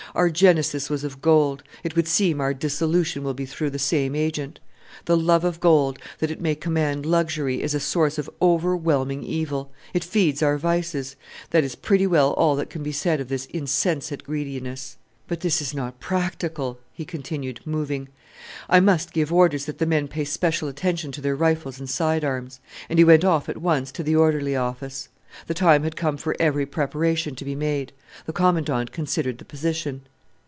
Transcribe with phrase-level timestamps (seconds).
[0.13, 4.13] Our genesis was of gold; it would seem our dissolution will be through the same
[4.13, 4.59] agent!
[5.05, 9.71] The love of gold, that it may command luxury, is a source of overwhelming evil:
[9.93, 11.15] it feeds our vices
[11.51, 14.97] that is pretty well all that can be said of this insensate greediness.
[15.29, 18.09] But this is not practical!" he continued, moving.
[18.67, 22.25] "I must give orders that the men pay special attention to their rifles and side
[22.25, 22.59] arms;"
[22.89, 25.07] and he went off at once to the orderly office.
[25.47, 27.93] The time had come for every preparation to be made.
[28.25, 30.01] The Commandant considered the position.